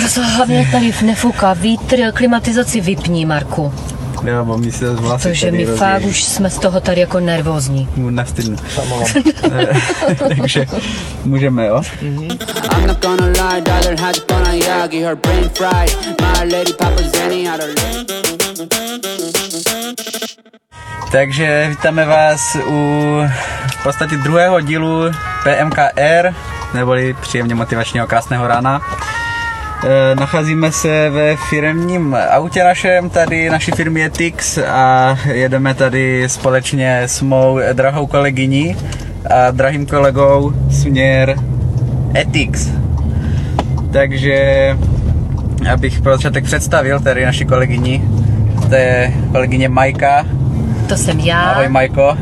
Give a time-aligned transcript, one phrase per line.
[0.00, 3.72] Prostě hlavně tady nefouká vítr, klimatizaci vypní, Marku.
[4.24, 7.88] Jo, bo mi se vlasy Protože my fakt už jsme z toho tady jako nervózní.
[10.38, 10.66] Takže
[11.24, 11.82] můžeme, jo?
[15.16, 16.20] Brain fried.
[16.20, 17.68] My lady Papa Zenny out of
[21.12, 23.22] Takže vítáme vás u
[23.72, 25.10] v podstatě druhého dílu
[25.42, 26.34] PMKR,
[26.74, 28.80] neboli příjemně motivačního krásného rána.
[29.84, 36.28] E, nacházíme se ve firmním autě našem, tady naší firmy je Tix a jedeme tady
[36.28, 38.76] společně s mou drahou kolegyní
[39.30, 41.36] a drahým kolegou směr
[42.16, 42.68] Etix.
[43.92, 44.76] Takže
[45.72, 48.02] abych pro začátek představil tady naši kolegyni,
[48.68, 50.26] to je kolegyně Majka.
[50.88, 51.40] To jsem já.
[51.40, 52.16] Ahoj Majko,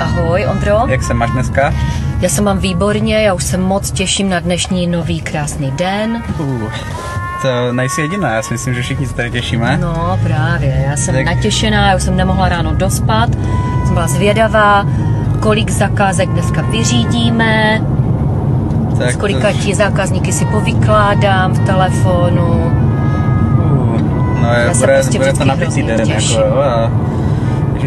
[0.00, 0.78] Ahoj, Ondro.
[0.88, 1.74] jak se máš dneska?
[2.22, 6.22] Já se mám výborně, já už se moc těším na dnešní nový krásný den.
[6.38, 6.72] Uh,
[7.42, 9.78] to nejsi jediná, já si myslím, že všichni se tady těšíme.
[9.80, 13.28] No právě, já jsem Tak- natěšená, já už jsem nemohla ráno dospat,
[13.84, 14.86] jsem byla zvědavá,
[15.40, 17.82] kolik zakázek dneska vyřídíme,
[18.98, 22.72] tak s kolika ti zákazníky si povykládám v telefonu.
[23.56, 24.00] Uh,
[24.42, 26.90] no je, Já se bude, prostě bude to nabitý den, jako, a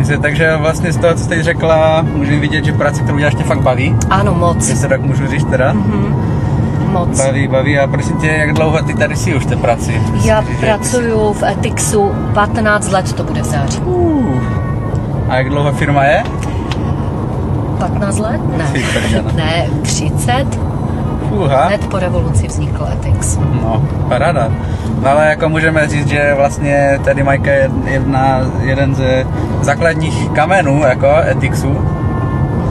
[0.04, 3.44] se, takže vlastně z toho, co jsi řekla, můžeme vidět, že práce, kterou děláš, tě
[3.44, 3.96] fakt baví.
[4.10, 5.74] Ano, moc, Jestli tak můžu říct teda.
[5.74, 6.16] Mhm.
[6.92, 7.18] moc.
[7.26, 10.02] Baví, baví a prosím tě, jak dlouho ty tady jsi už v té práci?
[10.26, 13.80] Já že- pracuju v Etixu 15 let, to bude v září.
[13.80, 14.40] Uh,
[15.30, 16.24] a jak dlouho firma je?
[17.80, 18.42] 15 let?
[18.58, 18.66] Ne.
[19.36, 20.46] Ne, 30.
[21.36, 21.66] Uha.
[21.66, 23.38] Hned po revoluci vznikl Etix.
[23.62, 24.50] No, paráda.
[25.04, 29.26] No ale jako můžeme říct, že vlastně tady Majka je jedna, jeden ze
[29.62, 31.74] základních kamenů jako Etixu.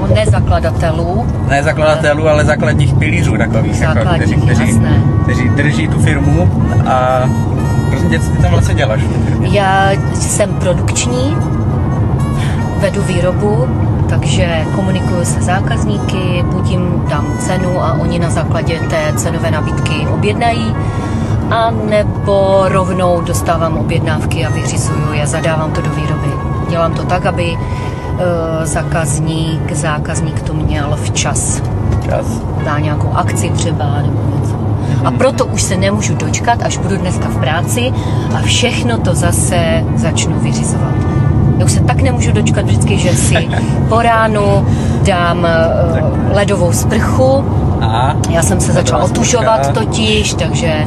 [0.01, 5.01] No, ne zakladatelů, Ne zakladatelů, ale základních pilířů takových, jako, kteří, kteří, jasné.
[5.23, 6.51] kteří drží tu firmu
[6.87, 7.23] a
[7.91, 9.01] prosím tě, co ty tam vlastně děláš?
[9.41, 11.37] Já jsem produkční,
[12.79, 13.69] vedu výrobu,
[14.09, 20.07] takže komunikuju se zákazníky, buď jim dám cenu a oni na základě té cenové nabídky
[20.15, 20.75] objednají,
[21.51, 26.29] a nebo rovnou dostávám objednávky a vyřizuju je, zadávám to do výroby.
[26.71, 31.63] Dělám to tak, aby eh, zákazník, zákazník to měl včas
[32.05, 32.27] Čas.
[32.65, 34.55] na nějakou akci třeba nebo něco.
[35.05, 37.93] A proto už se nemůžu dočkat, až budu dneska v práci
[38.37, 40.95] a všechno to zase začnu vyřizovat.
[41.59, 43.49] Já už se tak nemůžu dočkat vždycky, že si
[43.89, 44.67] po ránu
[45.03, 47.45] dám eh, ledovou sprchu.
[47.81, 48.15] A?
[48.31, 49.81] Já jsem se začala otužovat sprcha.
[49.81, 50.85] totiž, takže,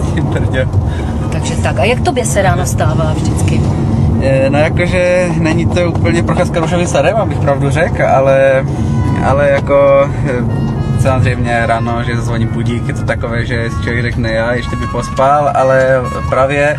[1.31, 1.79] takže tak.
[1.79, 3.61] A jak tobě se ráno stává vždycky?
[4.21, 8.65] E, No jakože není to úplně procházka rušovým sadem, abych pravdu řekl, ale,
[9.25, 10.66] ale jako e,
[10.99, 15.51] samozřejmě ráno, že zazvoní budík, je to takové, že člověk řekne já, ještě by pospal,
[15.55, 15.87] ale
[16.29, 16.75] právě,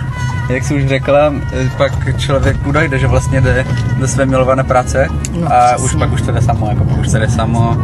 [0.49, 1.33] jak jsi už řekla,
[1.77, 3.65] pak člověk dojde, že vlastně jde
[3.99, 5.09] do své milované práce
[5.41, 5.85] No, a přesně.
[5.85, 7.77] už pak už to jde samo, jako pak už to jde samo,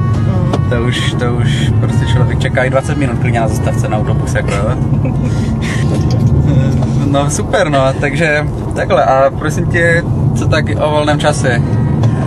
[0.70, 4.34] to už, to už prostě člověk čeká i 20 minut klidně na zastavce na autobus,
[4.34, 4.70] jako jo.
[7.10, 8.46] No super, no, takže
[8.76, 10.02] takhle a prosím tě,
[10.34, 11.62] co tak o volném čase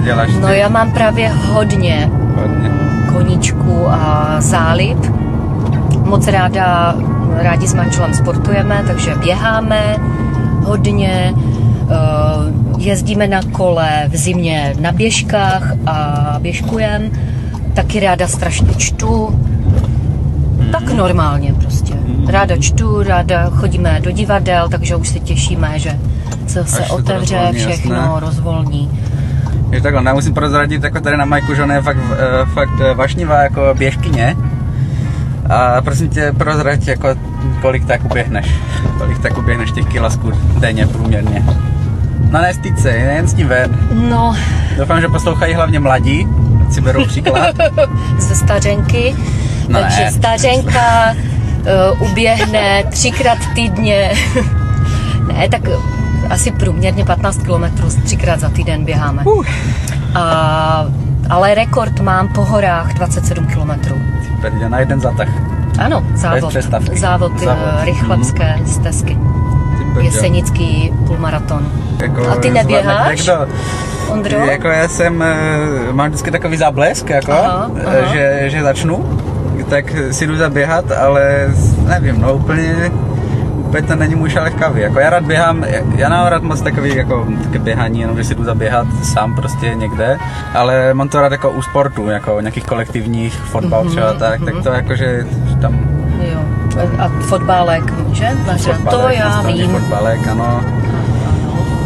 [0.04, 0.40] děláš ty?
[0.40, 2.12] No já mám právě Hodně.
[3.18, 4.98] Koníčků a zálib.
[6.06, 6.96] Moc ráda,
[7.42, 9.96] rádi s manželem sportujeme, takže běháme
[10.64, 11.96] hodně, eh,
[12.78, 17.12] jezdíme na kole v zimě na běžkách a běžkujem.
[17.74, 19.40] Taky ráda strašně čtu.
[20.72, 21.94] Tak normálně prostě.
[22.28, 26.00] Ráda čtu, ráda chodíme do divadel, takže už se těšíme, že
[26.48, 28.20] se se otevře, rozvolní, všechno jasné.
[28.20, 28.90] rozvolní.
[29.72, 32.82] Je takhle, já musím prozradit jako tady na Majku, že ona je fakt, eh, fakt
[32.82, 34.36] eh, vašnivá jako běžkyně.
[35.50, 37.08] A prosím tě, prozrať, jako,
[37.62, 38.54] kolik tak uběhneš.
[38.98, 41.44] Kolik tak uběhneš těch kilasků denně průměrně.
[42.32, 43.78] No nestýď se, jen s tím ven.
[43.92, 44.36] No,
[44.78, 46.28] Doufám, že poslouchají hlavně mladí,
[46.72, 47.56] si berou příklad.
[48.18, 49.16] ze stařenky.
[49.68, 50.12] No takže ne.
[50.12, 51.16] stařenka
[52.00, 54.12] uh, uběhne třikrát týdně.
[55.34, 55.62] ne, tak
[56.30, 57.64] asi průměrně 15 km
[58.04, 59.24] třikrát za týden běháme.
[59.24, 59.46] Uh.
[60.16, 60.86] A,
[61.30, 63.72] ale rekord mám po horách 27 km.
[64.42, 65.28] Prdě, na jeden zatah.
[65.80, 66.54] Ano, závod.
[66.54, 67.74] Závod, Závod, závod.
[67.76, 67.86] mhm.
[67.86, 69.18] rychlebské stezky.
[69.78, 70.08] Ty prdě.
[70.08, 71.68] Jesenický půlmaraton.
[72.02, 73.30] Jako, A ty neběháš?
[74.10, 74.38] Ondro?
[74.40, 78.14] Jako já jsem, eh, mám vždycky takový záblesk, jako, Aha, eh, aha.
[78.14, 79.20] Že, že začnu,
[79.70, 81.48] tak si jdu zaběhat, ale
[81.88, 82.92] nevím, no úplně,
[83.68, 84.82] úplně to není můj šálek kavy.
[84.82, 85.64] Jako já rád běhám,
[85.96, 89.76] já nemám rád moc takový jako také běhání, jenom že si jdu zaběhat sám prostě
[89.76, 90.18] někde,
[90.54, 94.54] ale mám to rád jako u sportu, jako nějakých kolektivních fotbal Mhm, třeba tak, tak
[94.64, 95.26] to jako, že
[95.62, 95.80] tam
[96.34, 96.40] Jo.
[97.00, 98.30] A fotbálek, že?
[98.48, 99.72] Vařa, to já straně vím.
[99.72, 100.62] Fotbalek, ano.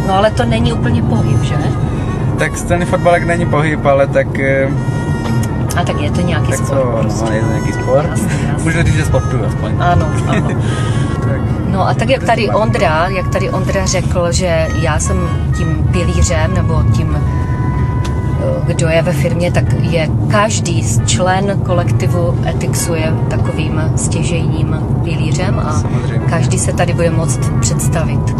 [0.06, 1.54] No ale to není úplně pohyb, že?
[2.38, 4.68] Tak ten fotbalek není pohyb, ale tak, eh,
[5.76, 7.24] A tak je to nějaký tak sport to, prostě.
[7.24, 8.06] no, je to nějaký sport.
[8.10, 8.64] Jasně, jasně.
[8.64, 9.72] Můžu říct, že sportuju aspoň.
[9.78, 10.48] Ano, ano.
[11.72, 16.54] No a tak jak tady Ondra, jak tady Ondra řekl, že já jsem tím pilířem,
[16.54, 23.12] nebo tím, eh, kdo je ve firmě, tak je každý z člen kolektivu Etixu je
[23.30, 26.26] takovým stěžejním pilířem a Samozřejmě.
[26.30, 28.30] každý se tady bude moct představit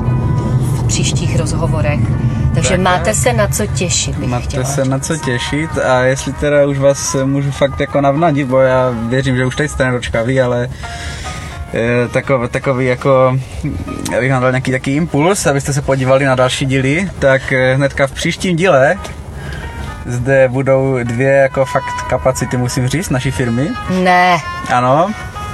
[0.76, 2.00] v příštích rozhovorech.
[2.54, 3.14] Takže Tak, máte tak.
[3.14, 4.64] se na co těšit, bych Máte chtěla.
[4.64, 8.90] se na co těšit a jestli teda už vás můžu fakt jako navnadit, bo já
[9.08, 10.68] věřím, že už teď jste nedočkaví, ale
[12.12, 13.38] takový, takový jako,
[14.12, 17.74] já bych vám dal nějaký taký impuls, abyste se podívali na další díly, tak eh,
[17.74, 18.96] hnedka v příštím díle
[20.06, 23.68] zde budou dvě jako fakt kapacity, musím říct, naší firmy.
[23.90, 24.36] Ne,
[24.72, 25.10] Ano,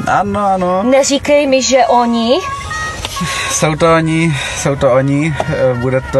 [0.06, 0.82] ano, ano.
[0.82, 2.38] neříkej mi, že oni...
[3.50, 6.18] Jsou to oni, jsou to oni, eh, bude to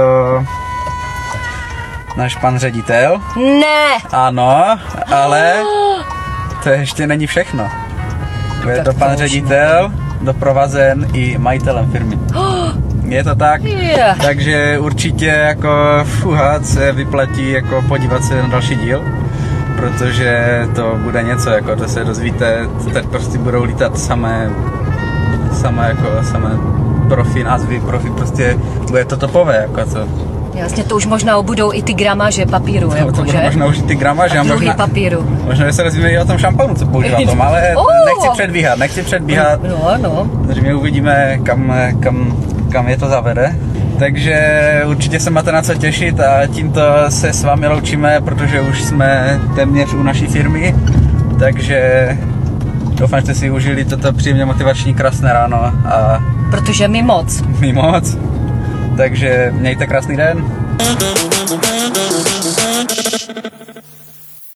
[2.17, 3.21] náš pan ředitel.
[3.61, 4.79] Ne, Ano,
[5.15, 5.55] ale
[6.63, 7.71] to ještě není všechno.
[8.63, 12.19] Bude Tak to pan ředitel, doprovazen i majitelem firmy.
[13.09, 13.65] Je to tak?
[13.65, 14.15] Je.
[14.23, 19.03] Takže určitě jako fuhat se vyplatí jako podívat se na další díl,
[19.77, 24.51] protože to bude něco, jako to se dozvíte, teď prostě budou lítat samé,
[25.53, 26.51] samé jako samé
[27.09, 28.59] profi názvy, profi prostě
[28.91, 30.09] bude to topové, jako co.
[30.55, 33.41] Jasně, to už možná budou i ty gramaže papíru, To, jako, to že?
[33.43, 35.41] možná už i ty gramaže A a možná, papíru.
[35.45, 37.87] Možná, že se rozvíme i o tom šampanu, co používá tom, ale Oh!
[38.07, 39.61] nechci předbíhat, nechci předbíhat.
[39.63, 40.31] No, no.
[40.47, 42.37] Takže uvidíme, kam, kam,
[42.73, 43.55] kam je to zavede.
[43.99, 48.83] Takže určitě se máte na co těšit a tímto se s vámi loučíme, protože už
[48.85, 50.75] jsme téměř u naší firmy.
[51.39, 52.09] Takže
[52.95, 57.43] doufám, že jste si užili toto příjemně motivační krásné ráno a Protože mi moc.
[57.61, 58.17] mi moc.
[58.99, 60.45] Takže mějte krásný den.